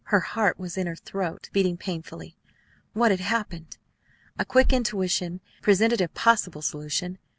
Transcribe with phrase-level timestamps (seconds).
[0.05, 2.35] Her heart was in her throat, beating painfully.
[2.93, 3.77] What had happened?
[4.39, 7.19] A quick intuition presented a possible solution.